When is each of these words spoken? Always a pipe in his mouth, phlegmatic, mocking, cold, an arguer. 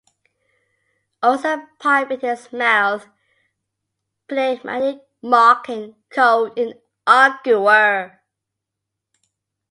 Always 1.21 1.45
a 1.45 1.67
pipe 1.77 2.09
in 2.09 2.21
his 2.21 2.51
mouth, 2.51 3.07
phlegmatic, 4.27 5.03
mocking, 5.21 5.95
cold, 6.09 6.57
an 6.57 6.73
arguer. 7.05 8.23